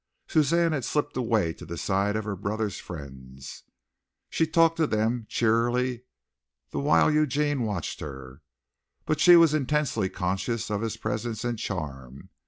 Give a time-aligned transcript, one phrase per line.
[0.27, 3.61] Suzanne had slipped away to the side of her brother's friends.
[4.31, 6.05] She talked to them cheerily
[6.71, 8.41] the while Eugene watched her,
[9.05, 12.29] but she was intensely conscious of his presence and charm.